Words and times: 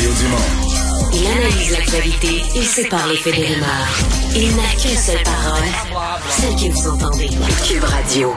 Mario 0.00 0.14
Dumont. 0.14 1.12
Il 1.12 1.26
analyse 1.26 1.72
l'actualité 1.72 2.42
et 2.56 2.62
sépare 2.62 3.06
les 3.08 3.16
faits 3.16 3.34
des 3.34 3.44
rumeurs. 3.44 3.98
Il 4.34 4.56
n'a 4.56 4.62
qu'une 4.80 4.96
seule 4.96 5.22
parole, 5.22 6.22
celle 6.30 6.54
que 6.54 6.72
vous 6.72 6.88
entendez. 6.88 7.28
Cube 7.68 7.84
Radio. 7.84 8.32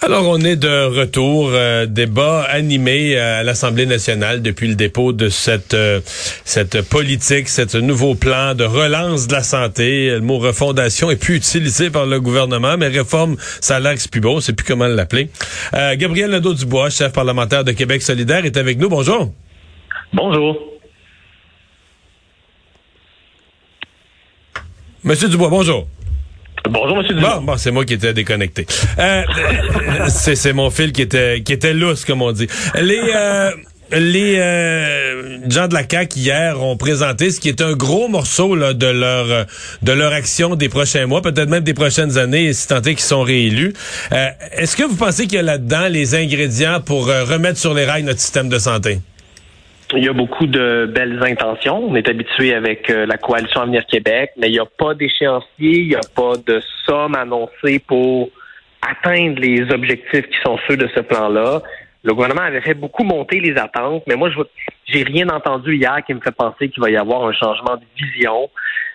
Alors, 0.00 0.28
on 0.28 0.38
est 0.40 0.54
de 0.54 0.84
retour. 0.84 1.50
euh, 1.52 1.86
débat 1.86 2.42
animé 2.42 3.16
euh, 3.16 3.40
à 3.40 3.42
l'Assemblée 3.42 3.86
nationale 3.86 4.40
depuis 4.40 4.68
le 4.68 4.76
dépôt 4.76 5.12
de 5.12 5.28
cette 5.28 5.74
euh, 5.74 6.00
cette 6.44 6.82
politique, 6.82 7.48
cet 7.48 7.74
nouveau 7.74 8.14
plan 8.14 8.54
de 8.54 8.64
relance 8.64 9.26
de 9.26 9.32
la 9.32 9.42
santé. 9.42 10.10
Le 10.10 10.20
mot 10.20 10.38
refondation 10.38 11.10
est 11.10 11.16
plus 11.16 11.36
utilisé 11.36 11.90
par 11.90 12.06
le 12.06 12.20
gouvernement, 12.20 12.76
mais 12.76 12.86
réforme, 12.86 13.36
ça 13.60 13.76
a 13.76 13.80
l'air 13.80 13.94
que 13.94 14.00
c'est 14.00 14.10
plus 14.12 14.20
beau. 14.20 14.40
C'est 14.40 14.52
plus 14.52 14.64
comment 14.64 14.86
l'appeler. 14.86 15.28
Euh, 15.74 15.96
Gabriel 15.96 16.30
Nadeau-Dubois, 16.30 16.90
chef 16.90 17.12
parlementaire 17.12 17.64
de 17.64 17.72
Québec 17.72 18.02
solidaire, 18.02 18.44
est 18.44 18.56
avec 18.56 18.78
nous. 18.78 18.88
Bonjour. 18.88 19.32
Bonjour. 20.12 20.58
Monsieur 25.04 25.28
Dubois, 25.28 25.48
bonjour. 25.48 25.88
Bonjour, 26.70 26.96
Monsieur 26.98 27.14
Bon, 27.14 27.20
Dumont. 27.22 27.40
bon, 27.42 27.56
c'est 27.56 27.70
moi 27.72 27.84
qui 27.84 27.94
étais 27.94 28.12
déconnecté. 28.14 28.66
Euh, 28.98 29.22
euh, 29.38 30.06
c'est 30.08 30.52
mon 30.52 30.70
fil 30.70 30.92
qui 30.92 31.02
était 31.02 31.42
qui 31.44 31.52
était 31.52 31.74
lousse, 31.74 32.04
comme 32.04 32.22
on 32.22 32.30
dit. 32.30 32.46
Les 32.80 33.00
euh, 33.14 33.50
les 33.90 34.36
euh, 34.38 35.50
gens 35.50 35.66
de 35.66 35.74
la 35.74 35.82
CAQ 35.88 36.18
hier 36.20 36.62
ont 36.62 36.76
présenté 36.76 37.30
ce 37.32 37.40
qui 37.40 37.48
est 37.48 37.60
un 37.60 37.72
gros 37.72 38.06
morceau 38.08 38.54
là, 38.54 38.74
de 38.74 38.86
leur 38.86 39.30
euh, 39.30 39.44
de 39.82 39.92
leur 39.92 40.12
action 40.12 40.54
des 40.54 40.68
prochains 40.68 41.06
mois, 41.06 41.20
peut-être 41.20 41.48
même 41.48 41.64
des 41.64 41.74
prochaines 41.74 42.16
années, 42.16 42.52
si 42.52 42.68
tant 42.68 42.76
est 42.80 42.94
qu'ils 42.94 43.00
sont 43.00 43.22
réélus. 43.22 43.72
Euh, 44.12 44.28
Est-ce 44.52 44.76
que 44.76 44.84
vous 44.84 44.94
pensez 44.96 45.24
qu'il 45.24 45.34
y 45.34 45.38
a 45.38 45.42
là-dedans 45.42 45.88
les 45.88 46.14
ingrédients 46.14 46.80
pour 46.80 47.06
remettre 47.06 47.58
sur 47.58 47.74
les 47.74 47.84
rails 47.86 48.04
notre 48.04 48.20
système 48.20 48.48
de 48.48 48.58
santé? 48.60 49.00
Il 49.94 50.04
y 50.04 50.08
a 50.08 50.12
beaucoup 50.12 50.46
de 50.46 50.90
belles 50.92 51.22
intentions. 51.22 51.84
On 51.88 51.94
est 51.94 52.08
habitué 52.08 52.54
avec 52.54 52.88
euh, 52.88 53.04
la 53.04 53.18
coalition 53.18 53.60
Avenir 53.60 53.84
Québec, 53.86 54.30
mais 54.38 54.48
il 54.48 54.52
n'y 54.52 54.58
a 54.58 54.64
pas 54.64 54.94
d'échéancier, 54.94 55.48
il 55.58 55.88
n'y 55.88 55.94
a 55.94 56.00
pas 56.14 56.34
de 56.46 56.60
somme 56.86 57.14
annoncée 57.14 57.78
pour 57.78 58.30
atteindre 58.80 59.40
les 59.40 59.70
objectifs 59.70 60.28
qui 60.28 60.38
sont 60.44 60.58
ceux 60.66 60.76
de 60.76 60.88
ce 60.94 61.00
plan-là. 61.00 61.62
Le 62.04 62.14
gouvernement 62.14 62.42
avait 62.42 62.62
fait 62.62 62.74
beaucoup 62.74 63.04
monter 63.04 63.40
les 63.40 63.56
attentes, 63.56 64.02
mais 64.06 64.16
moi, 64.16 64.30
je 64.30 64.40
j'ai 64.86 65.04
rien 65.04 65.28
entendu 65.28 65.76
hier 65.76 65.98
qui 66.06 66.14
me 66.14 66.20
fait 66.20 66.32
penser 66.32 66.68
qu'il 66.68 66.82
va 66.82 66.90
y 66.90 66.96
avoir 66.96 67.24
un 67.24 67.32
changement 67.32 67.76
de 67.76 67.84
vision 67.96 68.50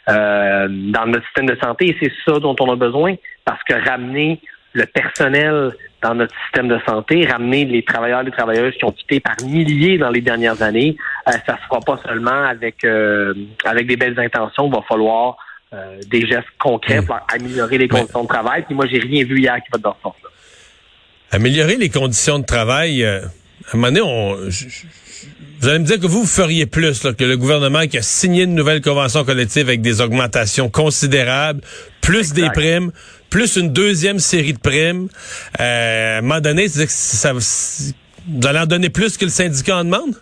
euh, 0.09 0.67
dans 0.69 1.05
notre 1.05 1.25
système 1.25 1.45
de 1.45 1.57
santé. 1.61 1.89
Et 1.89 1.97
c'est 2.01 2.11
ça 2.25 2.39
dont 2.39 2.55
on 2.59 2.71
a 2.71 2.75
besoin, 2.75 3.15
parce 3.45 3.63
que 3.63 3.73
ramener 3.73 4.41
le 4.73 4.85
personnel 4.85 5.71
dans 6.03 6.13
notre 6.15 6.33
système 6.45 6.67
de 6.67 6.77
santé, 6.87 7.25
ramener 7.25 7.65
les 7.65 7.83
travailleurs 7.83 8.21
et 8.21 8.25
les 8.25 8.31
travailleuses 8.31 8.73
qui 8.77 8.85
ont 8.85 8.91
quitté 8.91 9.19
par 9.19 9.35
milliers 9.43 9.97
dans 9.97 10.09
les 10.11 10.21
dernières 10.21 10.61
années, 10.61 10.95
euh, 11.27 11.31
ça 11.45 11.57
se 11.57 11.63
fera 11.67 11.79
pas 11.81 11.99
seulement 12.07 12.43
avec 12.45 12.83
euh, 12.83 13.33
avec 13.65 13.87
des 13.87 13.95
belles 13.97 14.19
intentions. 14.19 14.67
Il 14.67 14.71
va 14.73 14.81
falloir 14.87 15.37
euh, 15.73 15.99
des 16.07 16.21
gestes 16.27 16.47
concrets 16.59 17.01
pour 17.01 17.17
améliorer 17.33 17.77
les 17.79 17.87
conditions 17.87 18.23
de 18.23 18.27
travail. 18.27 18.63
Puis 18.65 18.75
moi, 18.75 18.85
j'ai 18.89 18.99
rien 18.99 19.23
vu 19.25 19.39
hier 19.39 19.55
qui 19.57 19.69
va 19.71 19.79
dans 19.79 19.95
ce 19.95 20.01
sens-là. 20.03 20.29
Améliorer 21.31 21.75
les 21.75 21.89
conditions 21.89 22.39
de 22.39 22.45
travail. 22.45 23.03
à 23.03 23.21
un 23.73 23.77
moment 23.77 23.87
donné, 23.87 24.01
on, 24.01 24.49
je- 24.49 24.69
je- 24.69 24.85
vous 25.59 25.67
allez 25.67 25.79
me 25.79 25.83
dire 25.85 25.99
que 25.99 26.05
vous, 26.05 26.21
vous 26.21 26.25
feriez 26.27 26.67
plus 26.67 27.03
là, 27.03 27.13
que 27.13 27.23
le 27.23 27.35
gouvernement 27.35 27.87
qui 27.87 27.97
a 27.97 28.01
signé 28.03 28.43
une 28.43 28.53
nouvelle 28.53 28.79
convention 28.81 29.25
collective 29.25 29.67
avec 29.67 29.81
des 29.81 30.01
augmentations 30.01 30.69
considérables, 30.69 31.61
plus 32.07 32.33
des 32.33 32.49
primes, 32.49 32.91
plus 33.29 33.57
une 33.57 33.73
deuxième 33.73 34.19
série 34.19 34.53
de 34.53 34.59
primes. 34.59 35.09
Euh, 35.59 36.15
à 36.15 36.17
un 36.19 36.21
moment 36.21 36.39
donné, 36.39 36.63
que 36.63 36.69
ça, 36.87 37.33
vous 37.33 38.47
allez 38.47 38.59
en 38.59 38.65
donner 38.65 38.89
plus 38.89 39.17
que 39.17 39.25
le 39.25 39.31
syndicat 39.31 39.77
en 39.77 39.83
demande? 39.83 40.15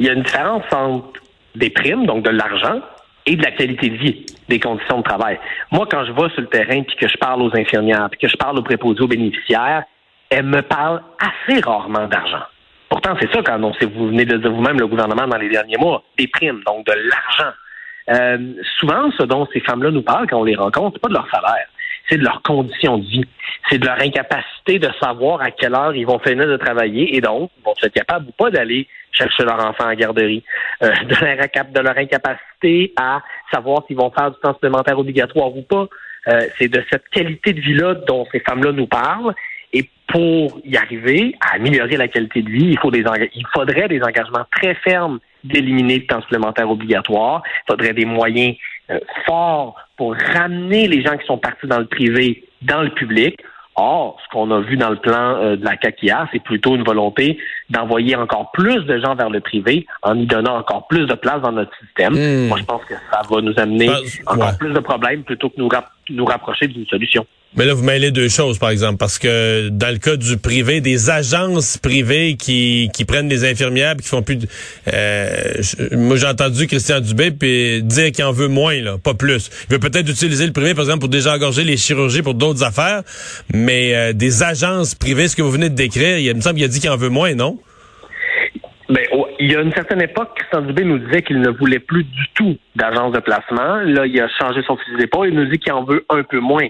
Il 0.00 0.06
y 0.06 0.08
a 0.08 0.12
une 0.12 0.24
différence 0.24 0.64
entre 0.72 1.20
des 1.54 1.70
primes, 1.70 2.06
donc 2.06 2.24
de 2.24 2.30
l'argent, 2.30 2.80
et 3.26 3.36
de 3.36 3.42
la 3.42 3.52
qualité 3.52 3.88
de 3.88 3.96
vie, 3.96 4.26
des 4.48 4.58
conditions 4.58 4.98
de 4.98 5.04
travail. 5.04 5.38
Moi, 5.70 5.86
quand 5.88 6.04
je 6.04 6.12
vais 6.12 6.28
sur 6.30 6.40
le 6.40 6.48
terrain 6.48 6.82
puis 6.82 6.96
que 6.96 7.08
je 7.08 7.16
parle 7.18 7.42
aux 7.42 7.56
infirmières, 7.56 8.08
puis 8.10 8.18
que 8.20 8.28
je 8.28 8.36
parle 8.36 8.58
aux 8.58 8.62
préposés 8.62 9.00
aux 9.00 9.08
bénéficiaires, 9.08 9.84
elles 10.28 10.44
me 10.44 10.60
parlent 10.62 11.02
assez 11.20 11.60
rarement 11.60 12.08
d'argent. 12.08 12.42
Pourtant, 12.88 13.16
c'est 13.20 13.32
ça 13.32 13.42
qu'annoncez, 13.42 13.86
vous 13.86 14.08
venez 14.08 14.24
de 14.24 14.36
dire 14.36 14.50
vous-même, 14.50 14.78
le 14.78 14.88
gouvernement 14.88 15.26
dans 15.26 15.38
les 15.38 15.48
derniers 15.48 15.78
mois, 15.78 16.02
des 16.18 16.26
primes, 16.26 16.60
donc 16.66 16.84
de 16.84 16.92
l'argent. 16.92 17.54
Euh, 18.10 18.52
souvent, 18.78 19.10
ce 19.18 19.22
dont 19.24 19.46
ces 19.52 19.60
femmes-là 19.60 19.90
nous 19.90 20.02
parlent 20.02 20.26
quand 20.28 20.40
on 20.40 20.44
les 20.44 20.56
rencontre, 20.56 20.96
c'est 20.96 21.02
pas 21.02 21.08
de 21.08 21.14
leur 21.14 21.28
salaire, 21.30 21.66
c'est 22.08 22.18
de 22.18 22.24
leurs 22.24 22.42
conditions 22.42 22.98
de 22.98 23.04
vie, 23.04 23.24
c'est 23.70 23.78
de 23.78 23.86
leur 23.86 24.00
incapacité 24.00 24.78
de 24.78 24.88
savoir 25.02 25.40
à 25.40 25.50
quelle 25.50 25.74
heure 25.74 25.94
ils 25.94 26.04
vont 26.06 26.18
finir 26.18 26.46
de 26.46 26.56
travailler 26.56 27.16
et 27.16 27.20
donc 27.20 27.50
vont 27.64 27.74
être 27.82 27.92
capables 27.92 28.26
ou 28.28 28.32
pas 28.32 28.50
d'aller 28.50 28.86
chercher 29.12 29.44
leur 29.44 29.64
enfant 29.64 29.88
en 29.90 29.94
garderie, 29.94 30.44
euh, 30.82 30.90
de, 31.04 31.14
leur, 31.24 31.38
incap- 31.38 31.72
de 31.72 31.80
leur 31.80 31.96
incapacité 31.96 32.92
à 33.00 33.22
savoir 33.52 33.84
s'ils 33.86 33.96
vont 33.96 34.10
faire 34.10 34.30
du 34.30 34.38
temps 34.40 34.52
supplémentaire 34.54 34.98
obligatoire 34.98 35.56
ou 35.56 35.62
pas. 35.62 35.86
Euh, 36.26 36.40
c'est 36.58 36.68
de 36.68 36.82
cette 36.90 37.08
qualité 37.10 37.52
de 37.52 37.60
vie-là 37.60 37.94
dont 38.06 38.26
ces 38.32 38.40
femmes-là 38.40 38.72
nous 38.72 38.86
parlent. 38.86 39.34
Pour 40.08 40.60
y 40.64 40.76
arriver 40.76 41.34
à 41.40 41.56
améliorer 41.56 41.96
la 41.96 42.08
qualité 42.08 42.42
de 42.42 42.50
vie, 42.50 42.66
il, 42.66 42.78
faut 42.78 42.90
des 42.90 43.04
il 43.34 43.46
faudrait 43.52 43.88
des 43.88 44.02
engagements 44.02 44.44
très 44.52 44.74
fermes 44.74 45.18
d'éliminer 45.44 45.98
le 45.98 46.06
temps 46.06 46.20
supplémentaire 46.22 46.70
obligatoire. 46.70 47.42
Il 47.46 47.72
faudrait 47.72 47.94
des 47.94 48.04
moyens 48.04 48.56
euh, 48.90 48.98
forts 49.26 49.76
pour 49.96 50.14
ramener 50.14 50.88
les 50.88 51.02
gens 51.02 51.16
qui 51.16 51.26
sont 51.26 51.38
partis 51.38 51.66
dans 51.66 51.78
le 51.78 51.86
privé 51.86 52.44
dans 52.62 52.82
le 52.82 52.90
public. 52.90 53.40
Or, 53.76 54.20
ce 54.24 54.28
qu'on 54.32 54.50
a 54.52 54.60
vu 54.60 54.76
dans 54.76 54.90
le 54.90 54.96
plan 54.96 55.36
euh, 55.36 55.56
de 55.56 55.64
la 55.64 55.72
CAQ 55.80 56.06
hier, 56.06 56.28
c'est 56.32 56.42
plutôt 56.42 56.76
une 56.76 56.84
volonté 56.84 57.38
d'envoyer 57.70 58.14
encore 58.14 58.52
plus 58.52 58.84
de 58.84 59.00
gens 59.00 59.16
vers 59.16 59.30
le 59.30 59.40
privé 59.40 59.84
en 60.02 60.16
y 60.16 60.26
donnant 60.26 60.58
encore 60.58 60.86
plus 60.86 61.06
de 61.06 61.14
place 61.14 61.40
dans 61.42 61.50
notre 61.50 61.76
système. 61.78 62.12
Hmm. 62.12 62.48
Moi, 62.48 62.58
je 62.60 62.64
pense 62.64 62.84
que 62.84 62.94
ça 63.10 63.22
va 63.28 63.40
nous 63.40 63.58
amener 63.58 63.86
Pense- 63.86 64.20
encore 64.26 64.50
ouais. 64.50 64.58
plus 64.60 64.72
de 64.72 64.78
problèmes 64.78 65.24
plutôt 65.24 65.48
que 65.48 65.56
nous, 65.58 65.68
nous 66.10 66.24
rapprocher 66.24 66.68
d'une 66.68 66.86
solution. 66.86 67.26
Mais 67.56 67.64
là, 67.66 67.74
vous 67.74 67.84
mêlez 67.84 68.10
deux 68.10 68.28
choses, 68.28 68.58
par 68.58 68.70
exemple, 68.70 68.96
parce 68.96 69.16
que 69.16 69.68
dans 69.68 69.92
le 69.92 69.98
cas 69.98 70.16
du 70.16 70.38
privé, 70.38 70.80
des 70.80 71.08
agences 71.08 71.78
privées 71.78 72.36
qui, 72.36 72.90
qui 72.92 73.04
prennent 73.04 73.28
des 73.28 73.48
infirmières 73.48 73.96
qui 73.96 74.08
font 74.08 74.22
plus 74.22 74.36
de... 74.36 74.48
Euh, 74.92 75.62
moi, 75.92 76.16
j'ai 76.16 76.26
entendu 76.26 76.66
Christian 76.66 76.98
Dubé 76.98 77.30
puis 77.30 77.80
dire 77.84 78.10
qu'il 78.10 78.24
en 78.24 78.32
veut 78.32 78.48
moins, 78.48 78.80
là, 78.80 78.98
pas 78.98 79.14
plus. 79.14 79.50
Il 79.68 79.74
veut 79.74 79.78
peut-être 79.78 80.10
utiliser 80.10 80.46
le 80.46 80.52
privé, 80.52 80.74
par 80.74 80.82
exemple, 80.82 81.00
pour 81.00 81.08
désengorger 81.08 81.62
les 81.62 81.76
chirurgies 81.76 82.22
pour 82.22 82.34
d'autres 82.34 82.64
affaires, 82.64 83.02
mais 83.52 83.94
euh, 83.94 84.12
des 84.12 84.42
agences 84.42 84.96
privées, 84.96 85.28
ce 85.28 85.36
que 85.36 85.42
vous 85.42 85.52
venez 85.52 85.68
de 85.68 85.76
décrire, 85.76 86.18
il 86.18 86.34
me 86.34 86.40
semble 86.40 86.56
qu'il 86.56 86.64
a 86.64 86.68
dit 86.68 86.80
qu'il 86.80 86.90
en 86.90 86.96
veut 86.96 87.08
moins, 87.08 87.34
non? 87.36 87.60
Il 89.44 89.52
y 89.52 89.56
a 89.56 89.60
une 89.60 89.74
certaine 89.74 90.00
époque, 90.00 90.30
Christian 90.36 90.62
Dubé 90.62 90.84
nous 90.84 90.96
disait 90.96 91.20
qu'il 91.20 91.38
ne 91.38 91.50
voulait 91.50 91.78
plus 91.78 92.02
du 92.02 92.24
tout 92.32 92.56
d'agences 92.76 93.12
de 93.12 93.20
placement. 93.20 93.74
Là, 93.84 94.06
il 94.06 94.18
a 94.18 94.26
changé 94.26 94.62
son 94.66 94.74
fusil 94.78 94.96
d'épaule. 94.96 95.28
Il 95.28 95.34
nous 95.34 95.44
dit 95.44 95.58
qu'il 95.58 95.70
en 95.74 95.84
veut 95.84 96.02
un 96.08 96.22
peu 96.22 96.40
moins. 96.40 96.66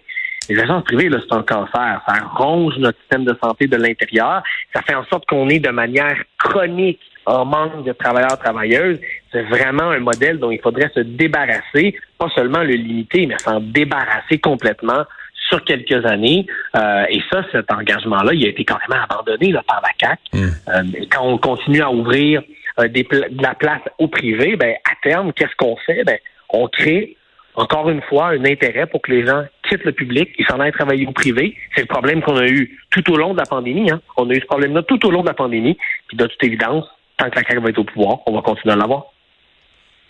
Les 0.49 0.59
agences 0.59 0.83
privées, 0.83 1.09
là, 1.09 1.19
c'est 1.23 1.33
un 1.37 1.45
cancer. 1.45 2.03
Ça 2.05 2.15
ronge 2.35 2.77
notre 2.79 2.99
système 3.03 3.25
de 3.25 3.37
santé 3.41 3.69
de 3.69 3.77
l'intérieur. 3.77 4.43
Ça 4.75 4.83
fait 4.83 4.97
en 4.97 5.05
sorte 5.05 5.25
qu'on 5.27 5.49
est 5.51 5.61
de 5.61 5.71
manière 5.71 6.17
chronique 6.37 6.99
en 7.27 7.45
manque 7.45 7.85
de 7.85 7.93
travailleurs, 7.93 8.37
travailleuses. 8.41 8.99
C'est 9.31 9.43
vraiment 9.43 9.91
un 9.91 10.01
modèle 10.01 10.41
dont 10.41 10.51
il 10.51 10.61
faudrait 10.61 10.91
se 10.97 11.01
débarrasser, 11.01 11.95
pas 12.19 12.29
seulement 12.35 12.65
le 12.65 12.75
limiter, 12.75 13.27
mais 13.29 13.39
s'en 13.39 13.61
débarrasser 13.61 14.39
complètement 14.39 15.05
sur 15.49 15.63
quelques 15.63 16.05
années. 16.07 16.45
Euh, 16.77 17.05
et 17.09 17.23
ça, 17.31 17.45
cet 17.53 17.71
engagement-là, 17.71 18.35
il 18.35 18.45
a 18.45 18.49
été 18.49 18.65
carrément 18.65 18.97
abandonné 19.09 19.53
là, 19.53 19.63
par 19.65 19.81
la 19.81 19.93
CAC. 19.97 20.19
Euh, 20.35 20.83
mais 20.93 21.07
quand 21.07 21.23
on 21.23 21.39
continue 21.39 21.81
à 21.81 21.91
ouvrir 21.91 22.41
euh, 22.41 22.43
des 22.89 23.05
pla- 23.05 23.29
de 23.29 23.43
la 23.43 23.55
place 23.55 23.83
au 23.99 24.09
privé, 24.09 24.57
ben 24.57 24.75
à 24.91 24.95
terme, 25.03 25.33
qu'est-ce 25.33 25.55
qu'on 25.57 25.77
fait? 25.77 26.05
Ben 26.05 26.19
on 26.51 26.69
crée 26.69 27.17
encore 27.55 27.89
une 27.89 28.03
fois 28.03 28.29
un 28.29 28.45
intérêt 28.45 28.87
pour 28.87 29.01
que 29.03 29.13
les 29.13 29.25
gens 29.27 29.45
quittent 29.69 29.85
le 29.85 29.93
public 29.93 30.31
et 30.39 30.45
s'en 30.45 30.59
aillent 30.59 30.73
travailler 30.73 31.07
au 31.07 31.13
privé. 31.13 31.57
C'est 31.75 31.83
le 31.83 31.87
problème 31.87 32.21
qu'on 32.23 32.37
a 32.37 32.47
eu 32.47 32.79
tout 32.91 33.09
au 33.13 33.17
long 33.17 33.33
de 33.33 33.39
la 33.39 33.47
pandémie. 33.47 33.91
Hein. 33.91 34.01
On 34.17 34.29
a 34.29 34.35
eu 34.35 34.41
ce 34.41 34.47
problème-là 34.47 34.83
tout 34.83 35.07
au 35.07 35.11
long 35.11 35.23
de 35.23 35.29
la 35.29 35.35
pandémie. 35.35 35.79
Puis 36.09 36.17
de 36.17 36.27
toute 36.27 36.43
évidence, 36.43 36.85
tant 37.17 37.31
que 37.31 37.37
la 37.37 37.47
CAQ 37.47 37.61
va 37.61 37.69
être 37.71 37.79
au 37.79 37.85
pouvoir, 37.85 38.19
on 38.27 38.33
va 38.33 38.43
continuer 38.43 38.73
à 38.73 38.77
l'avoir. 38.77 39.05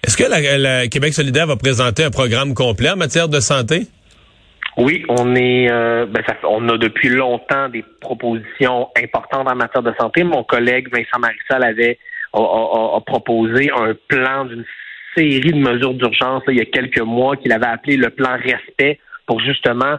Est-ce 0.06 0.17
que 0.17 0.25
la, 0.25 0.59
la 0.59 0.87
Québec 0.88 1.12
solidaire 1.12 1.47
va 1.47 1.56
présenter 1.56 2.05
un 2.05 2.11
programme 2.11 2.55
complet 2.55 2.91
en 2.91 2.97
matière 2.97 3.29
de 3.29 3.41
santé? 3.41 3.83
Oui, 4.77 5.05
on 5.09 5.37
est, 5.37 5.71
euh, 5.71 6.05
ben, 6.06 6.23
ça 6.27 6.37
on 6.49 6.69
a 6.69 6.77
depuis 6.79 7.09
longtemps 7.09 7.69
des 7.69 7.85
propositions 8.00 8.88
importantes 9.00 9.49
en 9.49 9.55
matière 9.55 9.83
de 9.83 9.93
santé. 10.00 10.25
Mon 10.25 10.43
collègue 10.43 10.88
Vincent 10.93 11.21
Marissal 11.21 11.62
avait 11.62 11.99
a, 12.39 12.39
a- 12.95 12.97
a 12.97 13.01
proposé 13.01 13.71
un 13.71 13.95
plan 14.09 14.45
d'une 14.45 14.65
série 15.17 15.53
de 15.53 15.59
mesures 15.59 15.95
d'urgence 15.95 16.43
il 16.49 16.57
y 16.57 16.61
a 16.61 16.65
quelques 16.65 17.01
mois 17.01 17.37
qu'il 17.37 17.53
avait 17.53 17.67
appelé 17.67 17.97
le 17.97 18.11
plan 18.11 18.37
respect 18.37 18.99
pour 19.27 19.41
justement 19.41 19.97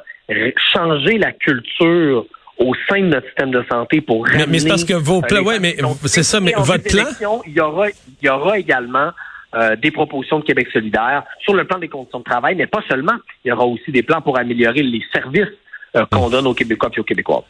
changer 0.74 1.18
la 1.18 1.32
culture 1.32 2.26
au 2.58 2.74
sein 2.90 3.02
de 3.02 3.08
notre 3.08 3.26
système 3.28 3.52
de 3.52 3.64
santé 3.70 4.02
pour 4.02 4.26
Mais- 4.28 4.46
mais 4.48 4.60
c'est 4.60 4.70
parce 4.70 4.84
que 4.86 4.94
vos 4.94 5.20
euh, 5.20 5.28
plans- 5.28 5.44
ouais, 5.44 5.60
mais 5.60 5.76
c'est 6.06 6.24
ça, 6.24 6.40
mais 6.40 6.54
votre 6.58 6.84
plan- 6.84 7.40
Il 7.46 7.54
y 7.54 7.60
aura, 7.60 7.90
il 7.90 8.26
y 8.26 8.30
aura 8.30 8.58
également 8.60 9.10
euh, 9.56 9.76
des 9.78 9.92
propositions 9.92 10.40
de 10.40 10.44
Québec 10.46 10.68
solidaire 10.74 11.24
sur 11.40 11.54
le 11.54 11.64
plan 11.66 11.80
des 11.80 11.88
conditions 11.88 12.20
de 12.20 12.24
travail, 12.26 12.56
mais 12.56 12.68
pas 12.68 12.82
seulement. 12.90 13.14
Il 13.44 13.50
y 13.50 13.52
aura 13.54 13.66
aussi 13.66 13.90
des 13.92 14.04
plans 14.04 14.22
pour 14.22 14.38
améliorer 14.38 14.82
les 14.84 15.02
services 15.14 15.48
euh, 15.96 16.06
qu'on 16.12 16.30
donne 16.30 16.46
aux 16.48 16.54
Québécois 16.54 16.90
et 16.96 17.00
aux 17.00 17.04
Québécois. 17.06 17.46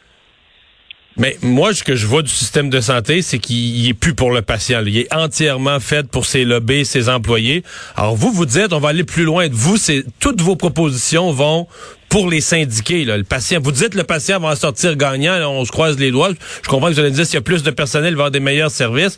Mais 1.18 1.38
moi, 1.42 1.74
ce 1.74 1.84
que 1.84 1.96
je 1.96 2.08
vois 2.08 2.22
du 2.22 2.30
système 2.30 2.70
de 2.70 2.82
santé, 2.82 3.22
c'est 3.22 3.40
qu'il 3.40 3.88
est 3.88 3.94
plus 3.94 4.14
pour 4.14 4.32
le 4.32 4.42
patient. 4.42 4.84
Il 4.86 4.98
est 4.98 5.14
entièrement 5.14 5.80
fait 5.80 6.08
pour 6.08 6.26
ses 6.26 6.44
lobbies, 6.44 6.86
ses 6.86 7.08
employés. 7.08 7.64
Alors 7.96 8.16
vous, 8.16 8.32
vous 8.32 8.46
dites, 8.46 8.74
on 8.74 8.80
va 8.80 8.90
aller 8.90 9.06
plus 9.06 9.24
loin. 9.24 9.48
Vous, 9.50 9.78
c'est 9.78 10.04
toutes 10.20 10.42
vos 10.42 10.58
propositions 10.58 11.32
vont 11.32 11.68
pour 12.10 12.30
les 12.30 12.42
syndiqués. 12.42 13.06
Là. 13.06 13.18
Le 13.18 13.24
patient, 13.24 13.60
vous 13.62 13.72
dites 13.72 13.96
le 13.96 14.04
patient 14.04 14.40
va 14.40 14.50
en 14.50 14.56
sortir 14.56 14.96
gagnant. 14.96 15.52
on 15.52 15.64
se 15.64 15.72
croise 15.72 15.98
les 15.98 16.12
doigts. 16.12 16.32
Je 16.64 16.70
comprends 16.70 16.90
que 16.90 16.94
vous 16.94 17.00
allez 17.00 17.12
dire 17.12 17.26
s'il 17.26 17.36
y 17.36 17.38
a 17.38 17.42
plus 17.42 17.64
de 17.64 17.72
personnel, 17.72 18.12
il 18.14 18.16
va 18.16 18.24
avoir 18.24 18.32
des 18.32 18.40
meilleurs 18.40 18.72
services. 18.72 19.18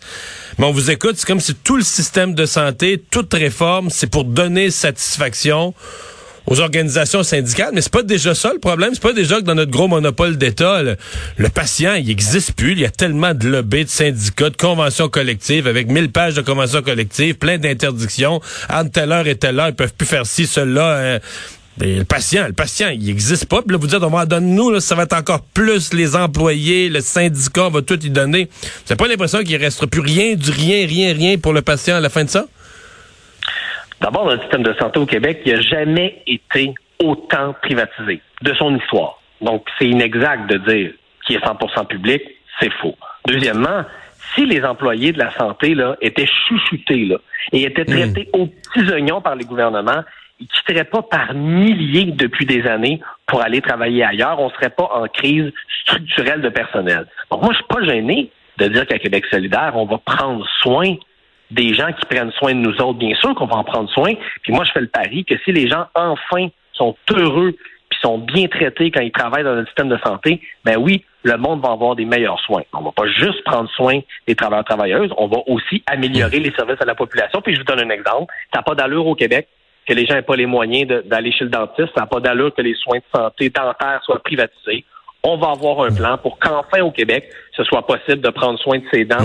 Mais 0.59 0.65
on 0.65 0.71
vous 0.71 0.91
écoute, 0.91 1.15
c'est 1.17 1.27
comme 1.27 1.39
si 1.39 1.55
tout 1.55 1.77
le 1.77 1.83
système 1.83 2.35
de 2.35 2.45
santé, 2.45 3.01
toute 3.09 3.33
réforme, 3.33 3.89
c'est 3.89 4.07
pour 4.07 4.23
donner 4.23 4.69
satisfaction 4.69 5.73
aux 6.47 6.61
organisations 6.61 7.23
syndicales, 7.23 7.71
mais 7.73 7.81
c'est 7.81 7.91
pas 7.91 8.03
déjà 8.03 8.33
ça 8.33 8.51
le 8.53 8.59
problème. 8.59 8.91
C'est 8.93 9.03
pas 9.03 9.13
déjà 9.13 9.35
que 9.35 9.41
dans 9.41 9.55
notre 9.55 9.71
gros 9.71 9.89
monopole 9.89 10.37
d'État, 10.37 10.81
le, 10.81 11.49
patient, 11.49 11.95
il 11.95 12.09
existe 12.09 12.53
plus. 12.53 12.71
Il 12.71 12.79
y 12.79 12.85
a 12.85 12.89
tellement 12.89 13.33
de 13.33 13.47
lobbies, 13.49 13.83
de 13.83 13.89
syndicats, 13.89 14.49
de 14.49 14.55
conventions 14.55 15.09
collectives 15.09 15.67
avec 15.67 15.89
mille 15.89 16.09
pages 16.09 16.35
de 16.35 16.41
conventions 16.41 16.81
collectives, 16.81 17.35
plein 17.35 17.57
d'interdictions. 17.57 18.39
Entre 18.69 18.91
telle 18.91 19.11
heure 19.11 19.27
et 19.27 19.35
telle 19.35 19.59
heure, 19.59 19.67
ils 19.67 19.75
peuvent 19.75 19.93
plus 19.93 20.07
faire 20.07 20.25
ci, 20.25 20.47
cela. 20.47 21.15
Hein. 21.15 21.19
le 21.81 22.03
patient, 22.03 22.47
le 22.47 22.53
patient, 22.53 22.89
il 22.89 23.09
existe 23.09 23.47
pas. 23.47 23.61
Puis 23.61 23.73
là, 23.73 23.77
vous 23.77 23.87
dites, 23.87 24.01
on 24.01 24.09
va 24.09 24.21
en 24.21 24.25
donner 24.25 24.51
nous, 24.53 24.79
ça 24.79 24.95
va 24.95 25.03
être 25.03 25.17
encore 25.17 25.41
plus 25.41 25.93
les 25.93 26.15
employés, 26.15 26.87
le 26.87 27.01
syndicat, 27.01 27.67
va 27.67 27.81
tout 27.81 28.01
y 28.05 28.09
donner. 28.09 28.49
Vous 28.61 28.69
n'avez 28.89 28.97
pas 28.97 29.07
l'impression 29.07 29.43
qu'il 29.43 29.57
restera 29.57 29.87
plus 29.87 30.01
rien, 30.01 30.35
du 30.35 30.49
rien, 30.51 30.87
rien, 30.87 31.13
rien 31.13 31.37
pour 31.37 31.51
le 31.51 31.61
patient 31.61 31.97
à 31.97 31.99
la 31.99 32.09
fin 32.09 32.23
de 32.23 32.29
ça? 32.29 32.45
D'abord, 34.01 34.29
le 34.29 34.39
système 34.39 34.63
de 34.63 34.73
santé 34.73 34.99
au 34.99 35.05
Québec, 35.05 35.41
n'a 35.45 35.61
jamais 35.61 36.21
été 36.27 36.73
autant 37.03 37.53
privatisé 37.61 38.21
de 38.41 38.53
son 38.53 38.75
histoire. 38.75 39.19
Donc, 39.41 39.65
c'est 39.77 39.87
inexact 39.87 40.49
de 40.49 40.57
dire 40.57 40.91
qu'il 41.25 41.35
est 41.35 41.45
100% 41.45 41.87
public, 41.87 42.21
c'est 42.59 42.71
faux. 42.73 42.95
Deuxièmement, 43.25 43.83
si 44.35 44.45
les 44.45 44.63
employés 44.63 45.11
de 45.11 45.19
la 45.19 45.31
santé 45.33 45.73
là, 45.75 45.95
étaient 46.01 46.27
chouchoutés 46.47 47.05
là, 47.05 47.17
et 47.51 47.63
étaient 47.63 47.83
hmm. 47.83 48.13
traités 48.13 48.29
aux 48.33 48.47
petits 48.47 48.91
oignons 48.91 49.21
par 49.21 49.35
les 49.35 49.45
gouvernements, 49.45 50.03
ils 50.39 50.47
quitteraient 50.47 50.83
pas 50.83 51.01
par 51.01 51.33
milliers 51.33 52.11
depuis 52.11 52.45
des 52.45 52.67
années 52.67 52.99
pour 53.25 53.41
aller 53.41 53.61
travailler 53.61 54.03
ailleurs. 54.03 54.39
On 54.39 54.49
serait 54.51 54.69
pas 54.69 54.89
en 54.93 55.07
crise 55.07 55.51
structurelle 55.81 56.41
de 56.41 56.49
personnel. 56.49 57.07
Donc 57.31 57.41
moi, 57.41 57.51
je 57.53 57.57
suis 57.57 57.67
pas 57.67 57.83
gêné 57.83 58.31
de 58.57 58.67
dire 58.67 58.85
qu'à 58.85 58.99
Québec 58.99 59.25
solidaire, 59.31 59.71
on 59.75 59.85
va 59.85 59.97
prendre 59.97 60.45
soin 60.61 60.95
des 61.51 61.73
gens 61.73 61.91
qui 61.93 62.05
prennent 62.05 62.31
soin 62.31 62.53
de 62.53 62.59
nous 62.59 62.75
autres, 62.77 62.99
bien 62.99 63.15
sûr 63.15 63.33
qu'on 63.35 63.45
va 63.45 63.57
en 63.57 63.63
prendre 63.63 63.89
soin. 63.89 64.13
Puis 64.41 64.53
moi, 64.53 64.63
je 64.65 64.71
fais 64.71 64.81
le 64.81 64.87
pari 64.87 65.25
que 65.25 65.35
si 65.43 65.51
les 65.51 65.67
gens, 65.67 65.85
enfin, 65.95 66.47
sont 66.73 66.95
heureux 67.11 67.55
puis 67.89 67.99
sont 68.01 68.17
bien 68.17 68.47
traités 68.47 68.91
quand 68.91 69.01
ils 69.01 69.11
travaillent 69.11 69.45
dans 69.45 69.55
le 69.55 69.65
système 69.65 69.87
de 69.87 69.97
santé, 70.03 70.41
ben 70.65 70.77
oui, 70.77 71.05
le 71.23 71.37
monde 71.37 71.61
va 71.61 71.71
avoir 71.71 71.95
des 71.95 72.05
meilleurs 72.05 72.39
soins. 72.41 72.63
On 72.73 72.81
va 72.81 72.91
pas 72.91 73.07
juste 73.07 73.43
prendre 73.45 73.69
soin 73.71 73.99
des 74.27 74.35
travailleurs 74.35 74.65
travailleuses, 74.65 75.11
on 75.17 75.27
va 75.27 75.37
aussi 75.47 75.83
améliorer 75.87 76.39
les 76.39 76.51
services 76.51 76.81
à 76.81 76.85
la 76.85 76.95
population. 76.95 77.41
Puis 77.41 77.53
je 77.53 77.59
vous 77.59 77.65
donne 77.65 77.79
un 77.79 77.89
exemple. 77.89 78.33
Ça 78.53 78.59
n'a 78.59 78.63
pas 78.63 78.75
d'allure 78.75 79.07
au 79.07 79.15
Québec 79.15 79.47
que 79.87 79.93
les 79.93 80.05
gens 80.05 80.15
n'aient 80.15 80.21
pas 80.21 80.35
les 80.35 80.45
moyens 80.45 81.03
d'aller 81.05 81.31
chez 81.31 81.45
le 81.45 81.49
dentiste. 81.49 81.89
Ça 81.95 82.01
n'a 82.01 82.07
pas 82.07 82.19
d'allure 82.19 82.53
que 82.53 82.61
les 82.61 82.75
soins 82.75 82.97
de 82.97 83.19
santé 83.19 83.49
dentaires 83.49 84.01
soient 84.03 84.21
privatisés 84.21 84.83
on 85.27 85.37
va 85.37 85.51
avoir 85.51 85.81
un 85.85 85.91
plan 85.91 86.17
pour 86.17 86.39
qu'enfin 86.39 86.81
au 86.81 86.91
Québec, 86.91 87.29
ce 87.55 87.63
soit 87.65 87.85
possible 87.85 88.21
de 88.21 88.29
prendre 88.29 88.57
soin 88.59 88.77
de 88.77 88.83
ses 88.91 89.03
dents 89.03 89.17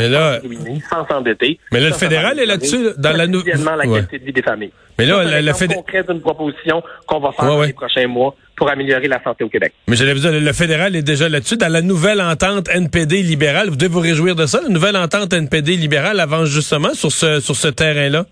sans 0.90 1.06
s'endetter. 1.06 1.58
Mais 1.70 1.80
là, 1.80 1.88
le 1.88 1.94
fédéral 1.94 2.38
est 2.40 2.46
là-dessus, 2.46 2.88
dans 2.98 3.16
la 3.16 3.26
nouvelle... 3.28 3.60
la 3.62 3.84
qualité 3.84 4.18
de 4.18 4.24
vie 4.24 4.32
des 4.32 4.42
familles. 4.42 4.72
Mais 4.98 5.06
là, 5.06 5.22
le, 5.24 5.46
le 5.46 5.52
fédéral... 5.52 5.84
concret 5.84 6.02
d'une 6.02 6.20
proposition 6.20 6.82
qu'on 7.06 7.20
va 7.20 7.32
faire 7.32 7.46
dans 7.46 7.62
les 7.62 7.72
prochains 7.72 8.08
mois 8.08 8.34
pour 8.56 8.68
améliorer 8.68 9.06
la 9.06 9.22
santé 9.22 9.44
au 9.44 9.48
Québec. 9.48 9.72
Mais 9.86 9.96
j'allais 9.96 10.12
vous 10.12 10.20
dire, 10.20 10.32
le 10.32 10.52
fédéral 10.52 10.96
est 10.96 11.02
déjà 11.02 11.28
là-dessus. 11.28 11.56
Dans 11.56 11.72
la 11.72 11.82
nouvelle 11.82 12.20
entente 12.20 12.68
NPD 12.68 13.22
libérale, 13.22 13.68
vous 13.68 13.76
devez 13.76 13.88
vous 13.92 14.00
réjouir 14.00 14.34
de 14.34 14.46
ça. 14.46 14.60
La 14.60 14.68
nouvelle 14.68 14.96
entente 14.96 15.32
NPD 15.32 15.76
libérale 15.76 16.18
avance 16.18 16.48
justement 16.48 16.94
sur 16.94 17.12
ce, 17.12 17.40
sur 17.40 17.54
ce 17.54 17.68
terrain-là. 17.68 18.26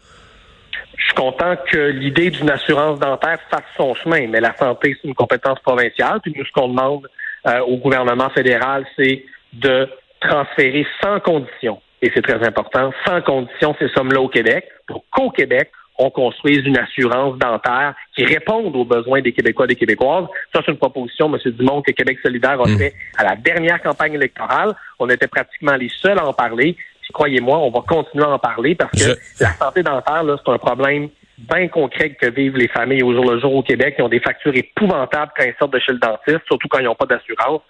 Je 0.96 1.05
suis 1.05 1.14
content 1.14 1.56
que 1.70 1.78
l'idée 1.78 2.31
d'une 2.31 2.50
assurance 2.50 2.99
dentaire 2.99 3.38
fasse 3.50 3.62
son 3.76 3.94
chemin, 3.94 4.26
mais 4.28 4.40
la 4.40 4.55
santé, 4.56 4.96
c'est 5.00 5.08
une 5.08 5.14
compétence 5.14 5.58
provinciale. 5.61 6.20
Puis 6.23 6.34
nous, 6.37 6.44
ce 6.44 6.52
qu'on 6.52 6.69
demande 6.69 7.08
euh, 7.46 7.60
au 7.60 7.76
gouvernement 7.76 8.31
fédéral, 8.31 8.87
c'est 8.96 9.25
de 9.52 9.88
transférer 10.20 10.87
sans 11.02 11.20
condition, 11.20 11.81
et 12.02 12.10
c'est 12.14 12.22
très 12.22 12.46
important, 12.46 12.92
sans 13.06 13.20
condition 13.22 13.75
ces 13.78 13.88
sommes-là 13.88 14.20
au 14.20 14.28
Québec, 14.28 14.66
pour 14.87 15.04
qu'au 15.10 15.31
Québec, 15.31 15.70
on 15.98 16.10
construise 16.10 16.64
une 16.64 16.78
assurance 16.78 17.37
dentaire 17.38 17.94
qui 18.16 18.25
réponde 18.25 18.75
aux 18.75 18.87
besoins 18.87 19.20
des 19.20 19.32
Québécois 19.32 19.66
et 19.66 19.69
des 19.69 19.76
Québécoises. 19.76 20.25
Ça, 20.54 20.62
c'est 20.64 20.72
une 20.72 20.78
proposition, 20.78 21.32
M. 21.32 21.38
Dumont, 21.52 21.82
que 21.82 21.92
Québec 21.92 22.19
solidaire 22.22 22.58
a 22.58 22.66
mmh. 22.66 22.78
fait 22.78 22.94
à 23.19 23.25
la 23.25 23.37
dernière 23.37 23.82
campagne 23.82 24.14
électorale. 24.14 24.75
On 24.98 25.08
était 25.10 25.26
pratiquement 25.26 25.76
les 25.76 25.90
seuls 26.00 26.19
à 26.19 26.26
en 26.26 26.32
parler. 26.32 26.75
Croyez-moi, 27.12 27.58
on 27.58 27.70
va 27.70 27.81
continuer 27.87 28.25
à 28.25 28.31
en 28.31 28.38
parler 28.38 28.76
parce 28.76 28.92
que 28.92 29.19
la 29.40 29.52
santé 29.54 29.82
dentaire, 29.82 30.22
c'est 30.25 30.52
un 30.52 30.58
problème 30.58 31.08
bien 31.48 31.69
concret 31.69 32.10
que 32.10 32.26
vivent 32.26 32.56
les 32.56 32.69
familles 32.69 33.02
au 33.02 33.12
jour 33.14 33.31
le 33.31 33.40
jour 33.40 33.54
au 33.54 33.62
Québec. 33.62 33.94
Ils 33.98 34.02
ont 34.02 34.08
des 34.08 34.20
factures 34.20 34.54
épouvantables 34.54 35.32
quand 35.37 35.44
ils 35.44 35.54
sortent 35.58 35.72
de 35.72 35.78
chez 35.78 35.92
le 35.92 35.98
dentiste, 35.98 36.40
surtout 36.46 36.69
quand 36.69 36.78
ils 36.78 36.84
n'ont 36.84 36.94
pas 36.94 37.06
d'assurance. 37.06 37.62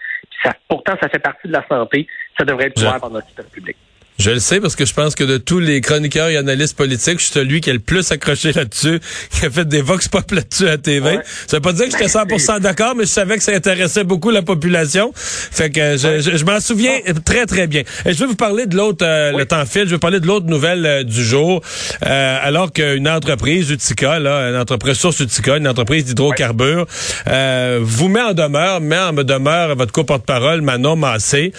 pourtant, 0.69 0.95
ça 1.01 1.09
fait 1.09 1.19
partie 1.19 1.49
de 1.49 1.53
la 1.53 1.67
santé. 1.69 2.07
Ça 2.39 2.45
devrait 2.45 2.67
être 2.67 2.75
couvert 2.75 3.01
par 3.01 3.11
notre 3.11 3.27
système 3.27 3.47
public. 3.47 3.77
Je 4.21 4.31
le 4.33 4.39
sais 4.39 4.61
parce 4.61 4.77
que 4.77 4.85
je 4.85 4.93
pense 4.93 5.15
que 5.15 5.25
de 5.25 5.39
tous 5.39 5.61
les 5.61 5.81
chroniqueurs 5.81 6.29
et 6.29 6.37
analystes 6.37 6.77
politiques, 6.77 7.19
je 7.21 7.25
suis 7.25 7.33
celui 7.33 7.63
qui 7.63 7.71
a 7.71 7.73
le 7.73 7.79
plus 7.79 8.13
accroché 8.13 8.53
là-dessus, 8.53 9.01
qui 9.31 9.47
a 9.47 9.51
fait 9.51 9.65
des 9.65 9.81
vox 9.81 10.09
pop 10.09 10.31
là-dessus 10.31 10.69
à 10.69 10.77
TV. 10.77 11.19
Ça 11.47 11.57
veut 11.57 11.63
pas 11.63 11.73
dire 11.73 11.87
que 11.87 11.93
j'étais 11.93 12.05
100% 12.05 12.61
d'accord, 12.61 12.95
mais 12.95 13.05
je 13.05 13.09
savais 13.09 13.39
que 13.39 13.43
ça 13.43 13.53
intéressait 13.53 14.05
beaucoup 14.05 14.29
la 14.29 14.43
population. 14.43 15.11
Fait 15.15 15.71
que 15.71 15.97
je, 15.97 16.37
je, 16.37 16.45
m'en 16.45 16.61
souviens 16.61 16.99
très 17.25 17.47
très 17.47 17.67
bien. 17.67 17.81
Et 18.05 18.13
je 18.13 18.19
vais 18.19 18.27
vous 18.27 18.37
parler 18.37 18.67
de 18.67 18.77
l'autre, 18.77 19.07
euh, 19.07 19.33
le 19.33 19.47
temps 19.47 19.65
file, 19.65 19.85
je 19.87 19.93
vais 19.93 19.99
parler 19.99 20.21
de 20.21 20.27
l'autre 20.27 20.47
nouvelle 20.47 20.85
euh, 20.85 21.03
du 21.03 21.25
jour. 21.25 21.63
Euh, 22.07 22.39
alors 22.43 22.73
qu'une 22.75 23.09
entreprise 23.09 23.71
Utica, 23.71 24.19
là, 24.19 24.51
une 24.51 24.57
entreprise 24.57 24.99
source 24.99 25.21
Utica, 25.21 25.57
une 25.57 25.67
entreprise 25.67 26.05
d'hydrocarbures, 26.05 26.87
vous 27.81 28.09
met 28.09 28.21
en 28.21 28.35
demeure, 28.35 28.83
met 28.83 28.99
en 28.99 29.15
demeure 29.15 29.77
votre 29.77 29.93
co-porte-parole 29.93 30.61
Manon 30.61 30.97
Massé, 30.97 31.55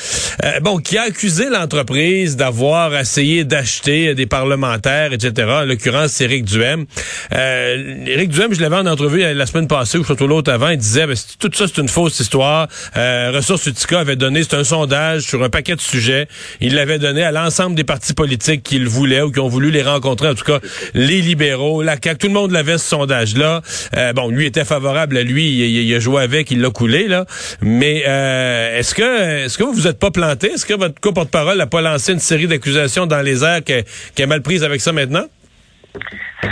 bon, 0.62 0.78
qui 0.78 1.00
a 1.00 1.04
accusé 1.04 1.50
l'entreprise 1.50 2.38
d'avoir 2.38 2.51
avoir 2.52 2.94
essayé 2.98 3.46
d'acheter 3.46 4.14
des 4.14 4.26
parlementaires, 4.26 5.14
etc. 5.14 5.48
En 5.62 5.64
l'occurrence, 5.64 6.12
c'est 6.12 6.26
Éric 6.26 6.44
Duhem. 6.44 6.86
Euh, 7.34 8.06
Éric 8.06 8.30
Duhem, 8.30 8.54
je 8.54 8.60
l'avais 8.60 8.76
en 8.76 8.88
entrevue 8.88 9.22
la 9.22 9.46
semaine 9.46 9.70
passée 9.70 9.98
ou 9.98 10.04
surtout 10.04 10.28
l'autre 10.28 10.52
avant, 10.52 10.68
il 10.68 10.78
disait 10.78 11.08
ben, 11.08 11.16
tout 11.40 11.50
ça 11.54 11.66
c'est 11.68 11.82
une 11.82 11.88
fausse 11.88 12.20
histoire. 12.20 12.68
Euh, 12.98 13.32
Ressources 13.34 13.68
Utica 13.68 14.02
avait 14.02 14.18
donné, 14.18 14.44
c'est 14.44 14.58
un 14.58 14.66
sondage 14.66 15.22
sur 15.22 15.42
un 15.44 15.50
paquet 15.50 15.76
de 15.78 15.82
sujets. 15.82 16.28
Il 16.60 16.76
l'avait 16.76 17.00
donné 17.00 17.24
à 17.24 17.32
l'ensemble 17.32 17.74
des 17.74 17.86
partis 17.86 18.14
politiques 18.14 18.64
qui 18.64 18.80
le 18.80 18.90
voulaient 18.90 19.22
ou 19.22 19.32
qui 19.32 19.40
ont 19.40 19.48
voulu 19.48 19.72
les 19.72 19.82
rencontrer, 19.82 20.28
en 20.28 20.36
tout 20.36 20.44
cas 20.44 20.60
les 20.94 21.22
libéraux, 21.22 21.82
la 21.82 21.96
CAQ, 22.04 22.18
tout 22.18 22.28
le 22.28 22.34
monde 22.34 22.52
l'avait 22.52 22.78
ce 22.78 22.90
sondage-là. 22.90 23.62
Euh, 23.96 24.12
bon, 24.12 24.28
lui 24.28 24.46
était 24.46 24.66
favorable 24.66 25.16
à 25.16 25.24
lui, 25.24 25.46
il, 25.48 25.96
a 25.96 26.00
joué 26.00 26.22
avec, 26.22 26.52
il 26.52 26.60
l'a 26.60 26.70
coulé 26.70 27.08
là. 27.08 27.26
Mais 27.62 28.04
euh, 28.08 28.78
est-ce 28.78 28.94
que 28.94 29.46
est-ce 29.46 29.58
que 29.58 29.64
vous 29.64 29.74
vous 29.74 29.88
êtes 29.88 30.00
pas 30.00 30.12
planté? 30.12 30.52
Est-ce 30.52 30.66
que 30.66 30.74
votre 30.74 31.00
co-porte-parole 31.00 31.58
n'a 31.58 31.68
pas 31.68 31.82
lancé 31.82 32.12
une 32.12 32.20
série 32.20 32.41
d'accusations 32.48 33.06
dans 33.06 33.22
les 33.22 33.44
airs 33.44 33.64
qui 33.64 33.74
est 33.74 34.28
mal 34.28 34.42
prise 34.42 34.64
avec 34.64 34.82
ça 34.82 34.92
maintenant? 34.92 35.26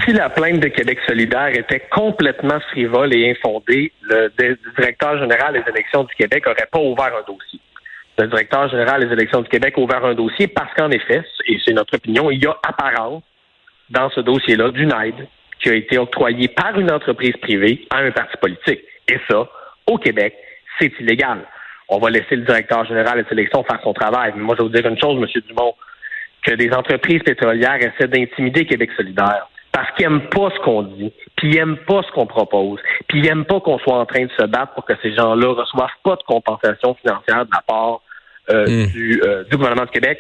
Si 0.05 0.13
la 0.13 0.29
plainte 0.29 0.60
de 0.60 0.67
Québec 0.67 1.00
solidaire 1.08 1.50
était 1.50 1.81
complètement 1.91 2.60
frivole 2.72 3.13
et 3.15 3.31
infondée, 3.31 3.91
le, 4.01 4.29
directeur 4.77 5.17
général 5.19 5.53
des 5.53 5.72
élections 5.72 6.03
du 6.03 6.13
Québec 6.15 6.46
n'aurait 6.46 6.67
pas 6.72 6.79
ouvert 6.79 7.12
un 7.17 7.31
dossier. 7.31 7.60
Le 8.17 8.27
directeur 8.27 8.69
général 8.69 9.05
des 9.05 9.13
élections 9.13 9.41
du 9.41 9.50
Québec 9.50 9.75
a 9.77 9.81
ouvert 9.81 10.05
un 10.05 10.13
dossier 10.13 10.48
parce 10.48 10.74
qu'en 10.75 10.91
effet, 10.91 11.24
et 11.48 11.58
c'est 11.65 11.74
notre 11.74 11.96
opinion, 11.96 12.29
il 12.29 12.43
y 12.43 12.48
a 12.48 12.55
apparence 12.67 13.24
dans 13.89 14.10
ce 14.12 14.19
dossier-là 14.19 14.72
d'une 14.72 14.93
aide 14.93 15.27
qui 15.62 15.69
a 15.69 15.74
été 15.74 15.98
octroyée 15.98 16.50
par 16.50 16.77
une 16.79 16.91
entreprise 16.91 17.36
privée 17.41 17.88
à 17.89 18.00
un 18.00 18.12
parti 18.12 18.38
politique. 18.38 18.81
Et 19.08 19.19
ça, 19.29 19.48
au 19.88 19.98
Québec, 19.98 20.36
c'est 20.79 20.91
illégal 21.00 21.39
on 21.89 22.00
va 22.00 22.10
laisser 22.10 22.36
le 22.36 22.43
directeur 22.43 22.86
général 22.86 23.24
des 23.24 23.31
élections 23.31 23.63
faire 23.63 23.79
son 23.84 23.93
travail. 23.93 24.34
Mais 24.36 24.43
moi, 24.43 24.55
je 24.58 24.63
vais 24.63 24.69
vous 24.69 24.75
dire 24.75 24.88
une 24.88 25.00
chose, 25.00 25.17
M. 25.22 25.41
Dumont, 25.48 25.74
que 26.43 26.53
des 26.53 26.72
entreprises 26.72 27.22
pétrolières 27.24 27.77
essaient 27.77 28.08
d'intimider 28.08 28.65
Québec 28.65 28.91
solidaire 28.96 29.48
parce 29.72 29.91
qu'ils 29.96 30.08
n'aiment 30.08 30.27
pas 30.29 30.50
ce 30.55 30.60
qu'on 30.63 30.84
dit, 30.84 31.13
puis 31.36 31.50
ils 31.50 31.55
n'aiment 31.55 31.77
pas 31.77 32.01
ce 32.03 32.12
qu'on 32.12 32.25
propose, 32.25 32.79
puis 33.08 33.19
ils 33.19 33.24
n'aiment 33.24 33.46
pas 33.46 33.60
qu'on 33.60 33.77
soit 33.79 33.98
en 33.98 34.05
train 34.05 34.25
de 34.25 34.31
se 34.38 34.46
battre 34.46 34.74
pour 34.74 34.86
que 34.86 34.93
ces 35.01 35.13
gens-là 35.15 35.53
reçoivent 35.53 35.89
pas 36.03 36.15
de 36.15 36.24
compensation 36.24 36.96
financière 36.96 37.46
de 37.46 37.51
la 37.53 37.62
part 37.67 38.01
euh, 38.50 38.65
hmm. 38.65 38.88
euh, 39.24 39.43
du, 39.43 39.55
gouvernement 39.55 39.86
de 39.86 39.91
Québec. 39.91 40.19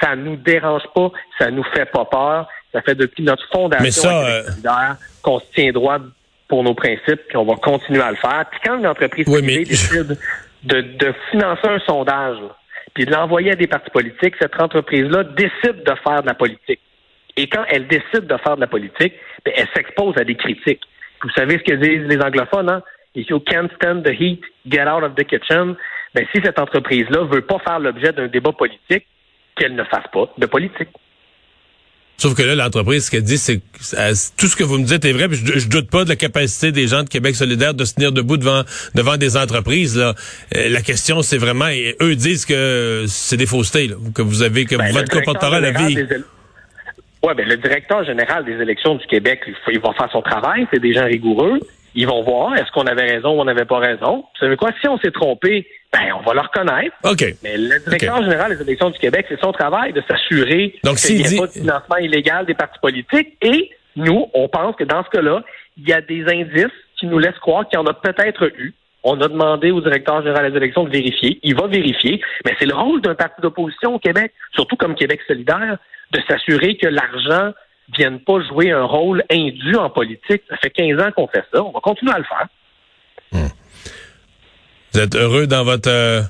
Ça 0.00 0.16
nous 0.16 0.36
dérange 0.36 0.84
pas, 0.94 1.10
ça 1.38 1.50
nous 1.50 1.64
fait 1.74 1.86
pas 1.86 2.06
peur. 2.06 2.48
Ça 2.72 2.82
fait 2.82 2.94
depuis 2.94 3.22
notre 3.22 3.46
fondation 3.52 4.10
euh, 4.10 4.42
solidaire 4.44 4.96
qu'on 5.22 5.38
se 5.38 5.46
tient 5.54 5.70
droit 5.72 5.98
pour 6.48 6.62
nos 6.62 6.74
principes, 6.74 7.20
puis 7.28 7.36
on 7.36 7.44
va 7.44 7.56
continuer 7.56 8.00
à 8.00 8.10
le 8.10 8.16
faire. 8.16 8.44
Puis 8.50 8.60
quand 8.64 8.78
une 8.78 8.86
entreprise 8.86 9.26
privée 9.26 9.64
décide 9.64 10.18
de, 10.64 11.14
financer 11.30 11.68
un 11.68 11.78
sondage, 11.80 12.38
puis 12.94 13.04
de 13.04 13.12
l'envoyer 13.12 13.52
à 13.52 13.54
des 13.54 13.66
partis 13.66 13.90
politiques, 13.90 14.34
cette 14.40 14.60
entreprise-là 14.60 15.24
décide 15.24 15.84
de 15.84 15.94
faire 16.02 16.22
de 16.22 16.26
la 16.26 16.34
politique. 16.34 16.80
Et 17.36 17.48
quand 17.48 17.64
elle 17.68 17.86
décide 17.86 18.26
de 18.26 18.36
faire 18.38 18.56
de 18.56 18.60
la 18.60 18.66
politique, 18.66 19.14
ben, 19.44 19.54
elle 19.56 19.68
s'expose 19.74 20.16
à 20.18 20.24
des 20.24 20.34
critiques. 20.34 20.82
Vous 21.22 21.30
savez 21.30 21.58
ce 21.58 21.64
que 21.64 21.76
disent 21.76 22.08
les 22.08 22.20
anglophones, 22.20 22.70
hein? 22.70 22.82
If 23.14 23.30
you 23.30 23.40
can't 23.40 23.68
stand 23.76 24.04
the 24.04 24.12
heat, 24.12 24.42
get 24.66 24.86
out 24.86 25.02
of 25.02 25.14
the 25.14 25.24
kitchen. 25.24 25.76
ben, 26.14 26.26
si 26.34 26.40
cette 26.42 26.58
entreprise-là 26.58 27.24
veut 27.24 27.42
pas 27.42 27.58
faire 27.60 27.78
l'objet 27.78 28.12
d'un 28.12 28.28
débat 28.28 28.52
politique, 28.52 29.06
qu'elle 29.56 29.74
ne 29.74 29.84
fasse 29.84 30.06
pas 30.12 30.32
de 30.36 30.46
politique. 30.46 30.88
Sauf 32.18 32.34
que 32.34 32.42
là, 32.42 32.56
l'entreprise, 32.56 33.06
ce 33.06 33.10
qu'elle 33.12 33.22
dit, 33.22 33.38
c'est 33.38 33.58
que 33.58 34.36
tout 34.36 34.48
ce 34.48 34.56
que 34.56 34.64
vous 34.64 34.78
me 34.78 34.84
dites 34.84 35.04
est 35.04 35.12
vrai, 35.12 35.28
puis 35.28 35.36
je, 35.38 35.68
doute 35.68 35.88
pas 35.88 36.02
de 36.02 36.08
la 36.08 36.16
capacité 36.16 36.72
des 36.72 36.88
gens 36.88 37.04
de 37.04 37.08
Québec 37.08 37.36
solidaire 37.36 37.74
de 37.74 37.84
se 37.84 37.94
tenir 37.94 38.10
debout 38.10 38.36
devant 38.36 38.62
devant 38.96 39.16
des 39.16 39.36
entreprises. 39.36 39.96
Là. 39.96 40.14
Euh, 40.56 40.68
la 40.68 40.82
question, 40.82 41.22
c'est 41.22 41.38
vraiment, 41.38 41.68
et 41.68 41.94
eux 42.02 42.16
disent 42.16 42.44
que 42.44 43.04
c'est 43.06 43.36
des 43.36 43.46
faussetés, 43.46 43.88
que 44.16 44.22
vous 44.22 44.42
avez, 44.42 44.64
que 44.64 44.74
ben, 44.74 44.90
votre 44.92 45.12
comportement 45.12 45.60
la 45.60 45.70
vie. 45.70 45.96
Oui, 47.22 47.34
ben, 47.36 47.48
le 47.48 47.56
directeur 47.56 48.04
général 48.04 48.44
des 48.44 48.60
élections 48.60 48.96
du 48.96 49.06
Québec, 49.06 49.40
il, 49.46 49.54
il 49.74 49.78
va 49.78 49.92
faire 49.92 50.10
son 50.10 50.22
travail, 50.22 50.66
c'est 50.72 50.80
des 50.80 50.94
gens 50.94 51.04
rigoureux. 51.04 51.60
Ils 51.94 52.08
vont 52.08 52.24
voir, 52.24 52.56
est-ce 52.56 52.70
qu'on 52.72 52.86
avait 52.86 53.12
raison 53.12 53.30
ou 53.36 53.40
on 53.40 53.44
n'avait 53.44 53.64
pas 53.64 53.78
raison. 53.78 54.18
Vous 54.18 54.38
savez 54.40 54.56
quoi, 54.56 54.70
si 54.80 54.88
on 54.88 54.98
s'est 54.98 55.12
trompé, 55.12 55.68
ben, 55.92 56.12
on 56.18 56.22
va 56.22 56.34
le 56.34 56.40
reconnaître. 56.40 56.94
OK. 57.04 57.24
Mais 57.42 57.56
le 57.56 57.78
directeur 57.80 58.22
général 58.22 58.56
des 58.56 58.62
élections 58.62 58.90
du 58.90 58.98
Québec, 58.98 59.26
c'est 59.28 59.40
son 59.40 59.52
travail 59.52 59.92
de 59.92 60.02
s'assurer 60.06 60.74
qu'il 60.82 61.16
n'y 61.16 61.36
a 61.36 61.40
pas 61.40 61.46
de 61.46 61.52
financement 61.52 61.96
illégal 61.96 62.46
des 62.46 62.54
partis 62.54 62.78
politiques. 62.80 63.36
Et 63.40 63.70
nous, 63.96 64.28
on 64.34 64.48
pense 64.48 64.76
que 64.76 64.84
dans 64.84 65.02
ce 65.04 65.08
cas-là, 65.10 65.42
il 65.78 65.88
y 65.88 65.92
a 65.92 66.00
des 66.00 66.24
indices 66.28 66.74
qui 66.98 67.06
nous 67.06 67.18
laissent 67.18 67.38
croire 67.38 67.66
qu'il 67.68 67.78
y 67.78 67.82
en 67.82 67.86
a 67.86 67.94
peut-être 67.94 68.50
eu. 68.58 68.74
On 69.02 69.20
a 69.20 69.28
demandé 69.28 69.70
au 69.70 69.80
directeur 69.80 70.22
général 70.22 70.50
des 70.50 70.56
élections 70.56 70.84
de 70.84 70.90
vérifier. 70.90 71.38
Il 71.42 71.54
va 71.54 71.68
vérifier. 71.68 72.20
Mais 72.44 72.54
c'est 72.58 72.66
le 72.66 72.74
rôle 72.74 73.00
d'un 73.00 73.14
parti 73.14 73.40
d'opposition 73.40 73.94
au 73.94 73.98
Québec, 73.98 74.32
surtout 74.52 74.76
comme 74.76 74.94
Québec 74.94 75.20
solidaire, 75.26 75.78
de 76.10 76.20
s'assurer 76.28 76.76
que 76.76 76.88
l'argent 76.88 77.52
vienne 77.96 78.20
pas 78.20 78.40
jouer 78.42 78.72
un 78.72 78.84
rôle 78.84 79.24
indu 79.30 79.76
en 79.76 79.88
politique. 79.88 80.42
Ça 80.50 80.56
fait 80.58 80.70
15 80.70 81.00
ans 81.00 81.12
qu'on 81.12 81.28
fait 81.28 81.44
ça. 81.52 81.62
On 81.62 81.70
va 81.70 81.80
continuer 81.80 82.12
à 82.12 82.18
le 82.18 82.24
faire. 82.24 82.46
Hmm. 83.32 83.48
Vous 84.94 85.00
êtes 85.00 85.14
heureux 85.14 85.46
dans 85.46 85.64
votre 85.64 85.90
euh, 85.90 86.22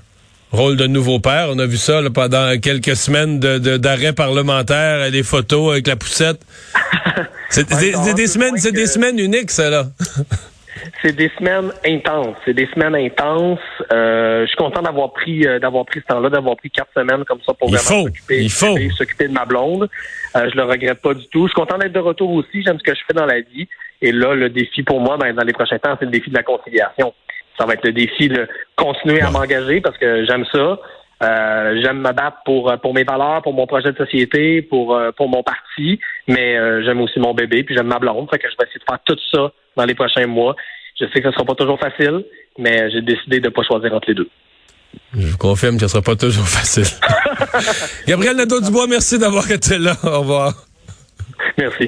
rôle 0.53 0.77
de 0.77 0.87
nouveau 0.87 1.21
père. 1.21 1.49
On 1.51 1.59
a 1.59 1.67
vu 1.67 1.77
ça 1.77 2.01
pendant 2.13 2.59
quelques 2.59 2.97
semaines 2.97 3.39
d'arrêt 3.39 4.11
de, 4.11 4.17
parlementaire, 4.17 5.11
les 5.11 5.23
photos 5.23 5.73
avec 5.73 5.87
la 5.87 5.97
poussette. 5.97 6.41
C'est 7.51 7.69
des, 8.15 8.27
semaines, 8.27 8.59
c'est 8.59 8.73
des 8.73 8.87
semaines 8.87 9.19
uniques, 9.19 9.51
ça 9.51 9.71
là. 9.71 9.85
c'est 11.03 11.17
des 11.17 11.31
semaines 11.39 11.73
intenses. 11.87 12.37
C'est 12.45 12.53
des 12.53 12.67
semaines 12.67 12.95
intenses. 12.95 13.59
Euh, 13.93 14.43
je 14.43 14.49
suis 14.49 14.57
content 14.57 14.83
d'avoir 14.83 15.13
pris 15.13 15.47
euh, 15.47 15.59
d'avoir 15.59 15.87
pris 15.87 16.01
ce 16.01 16.07
temps-là, 16.07 16.29
d'avoir 16.29 16.57
pris 16.57 16.71
quatre 16.71 16.93
semaines 16.95 17.25
comme 17.25 17.41
ça 17.47 17.55
pour 17.55 17.69
vraiment 17.71 18.05
s'occuper, 18.05 18.49
s'occuper 18.49 19.29
de 19.29 19.33
ma 19.33 19.47
blonde. 19.47 19.89
Euh, 20.37 20.51
je 20.51 20.57
le 20.57 20.65
regrette 20.65 21.01
pas 21.01 21.15
du 21.15 21.27
tout. 21.29 21.47
Je 21.47 21.53
suis 21.53 21.61
content 21.61 21.79
d'être 21.79 21.93
de 21.93 22.01
retour 22.01 22.31
aussi. 22.33 22.63
J'aime 22.63 22.79
ce 22.79 22.85
que 22.85 22.95
je 22.95 23.01
fais 23.07 23.15
dans 23.15 23.27
la 23.27 23.41
vie. 23.41 23.67
Et 24.03 24.13
là, 24.13 24.35
le 24.35 24.51
défi 24.51 24.83
pour 24.83 25.01
moi, 25.01 25.17
ben, 25.17 25.35
dans 25.35 25.45
les 25.45 25.53
prochains 25.53 25.79
temps, 25.79 25.97
c'est 25.99 26.05
le 26.05 26.11
défi 26.11 26.31
de 26.31 26.37
la 26.37 26.43
conciliation 26.43 27.15
ça 27.59 27.67
va 27.67 27.75
être 27.75 27.85
le 27.85 27.93
défi 27.93 28.29
de 28.29 28.47
continuer 28.77 29.21
à 29.21 29.31
m'engager 29.31 29.81
parce 29.81 29.99
que 29.99 30.25
j'aime 30.27 30.45
ça. 30.53 30.79
Euh, 31.21 31.81
j'aime 31.83 31.99
me 31.99 32.13
battre 32.13 32.39
pour 32.45 32.73
pour 32.81 32.95
mes 32.95 33.03
valeurs, 33.03 33.43
pour 33.43 33.53
mon 33.53 33.67
projet 33.67 33.91
de 33.91 33.97
société, 33.97 34.63
pour 34.63 34.95
euh, 34.95 35.11
pour 35.11 35.29
mon 35.29 35.43
parti, 35.43 35.99
mais 36.29 36.57
euh, 36.57 36.83
j'aime 36.85 37.01
aussi 37.01 37.19
mon 37.19 37.35
bébé, 37.35 37.65
puis 37.65 37.75
j'aime 37.75 37.89
ma 37.89 37.99
blonde, 37.99 38.29
fait 38.31 38.39
que 38.39 38.49
je 38.49 38.55
vais 38.57 38.69
essayer 38.69 38.79
de 38.79 38.85
faire 38.89 39.01
tout 39.05 39.19
ça 39.33 39.53
dans 39.77 39.85
les 39.85 39.97
prochains 39.97 40.27
mois. 40.29 40.55
Je 41.01 41.07
sais 41.07 41.21
que 41.21 41.29
ce 41.29 41.35
sera 41.35 41.45
pas 41.45 41.57
toujours 41.57 41.81
facile, 41.81 42.25
mais 42.57 42.91
j'ai 42.93 43.03
décidé 43.03 43.41
de 43.41 43.49
pas 43.49 43.63
choisir 43.65 43.93
entre 43.93 44.09
les 44.09 44.15
deux. 44.15 44.29
Je 45.17 45.27
vous 45.27 45.39
confirme 45.39 45.75
que 45.75 45.83
ce 45.83 45.89
sera 45.89 46.03
pas 46.03 46.17
toujours 46.17 46.49
facile. 46.49 46.87
Gabriel 48.07 48.37
Nadeau-Dubois, 48.37 48.87
merci 48.89 49.19
d'avoir 49.19 49.51
été 49.51 49.79
là. 49.79 49.97
Au 50.05 50.21
revoir. 50.21 50.55
Merci. 51.59 51.87